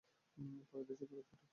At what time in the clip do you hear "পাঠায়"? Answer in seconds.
1.29-1.47